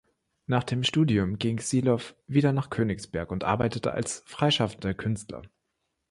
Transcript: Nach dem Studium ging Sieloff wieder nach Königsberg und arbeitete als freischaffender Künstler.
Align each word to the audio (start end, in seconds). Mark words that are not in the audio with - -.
Nach 0.47 0.63
dem 0.63 0.83
Studium 0.83 1.37
ging 1.37 1.59
Sieloff 1.59 2.15
wieder 2.25 2.53
nach 2.53 2.71
Königsberg 2.71 3.29
und 3.31 3.43
arbeitete 3.43 3.91
als 3.91 4.23
freischaffender 4.25 4.95
Künstler. 4.95 5.43